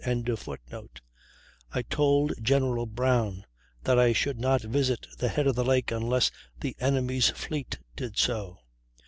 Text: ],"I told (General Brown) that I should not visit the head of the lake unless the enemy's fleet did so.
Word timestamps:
],"I 1.75 1.83
told 1.87 2.33
(General 2.41 2.87
Brown) 2.87 3.45
that 3.83 3.99
I 3.99 4.13
should 4.13 4.39
not 4.39 4.63
visit 4.63 5.05
the 5.19 5.29
head 5.29 5.45
of 5.45 5.53
the 5.53 5.63
lake 5.63 5.91
unless 5.91 6.31
the 6.59 6.75
enemy's 6.79 7.29
fleet 7.29 7.77
did 7.95 8.17
so. 8.17 8.57